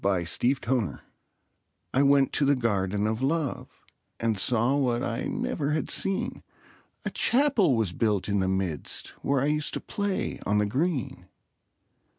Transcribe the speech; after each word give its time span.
THE 0.03 0.07
GARDEN 0.09 0.23
OF 0.23 0.41
LOVE 0.41 0.97
I 1.93 2.01
went 2.01 2.33
to 2.33 2.43
the 2.43 2.55
Garden 2.55 3.05
of 3.05 3.21
Love, 3.21 3.69
And 4.19 4.35
saw 4.35 4.75
what 4.75 5.03
I 5.03 5.25
never 5.25 5.73
had 5.73 5.91
seen; 5.91 6.41
A 7.05 7.11
Chapel 7.11 7.75
was 7.75 7.93
built 7.93 8.27
in 8.27 8.39
the 8.39 8.47
midst, 8.47 9.09
Where 9.21 9.41
I 9.41 9.45
used 9.45 9.75
to 9.75 9.79
play 9.79 10.39
on 10.43 10.57
the 10.57 10.65
green. 10.65 11.27